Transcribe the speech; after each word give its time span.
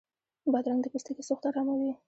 بادرنګ 0.51 0.79
د 0.81 0.85
پوستکي 0.93 1.23
سوخت 1.29 1.43
اراموي. 1.47 1.91